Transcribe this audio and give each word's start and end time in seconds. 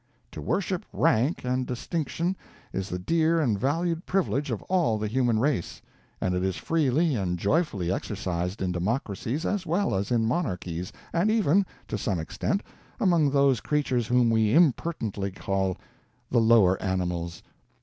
To 0.31 0.41
worship 0.41 0.83
rank 0.91 1.45
and 1.45 1.67
distinction 1.67 2.35
is 2.73 2.89
the 2.89 2.97
dear 2.97 3.39
and 3.39 3.59
valued 3.59 4.07
privilege 4.07 4.49
of 4.49 4.63
all 4.63 4.97
the 4.97 5.05
human 5.07 5.37
race, 5.37 5.79
and 6.19 6.33
it 6.33 6.43
is 6.43 6.55
freely 6.55 7.13
and 7.15 7.37
joyfully 7.37 7.91
exercised 7.91 8.63
in 8.63 8.71
democracies 8.71 9.45
as 9.45 9.67
well 9.67 9.93
as 9.93 10.09
in 10.09 10.25
monarchies 10.25 10.91
and 11.13 11.29
even, 11.29 11.67
to 11.87 11.99
some 11.99 12.17
extent, 12.19 12.63
among 12.99 13.29
those 13.29 13.61
creatures 13.61 14.07
whom 14.07 14.31
we 14.31 14.55
impertinently 14.55 15.29
call 15.29 15.77
the 16.31 16.41
Lower 16.41 16.81
Animals. 16.81 17.43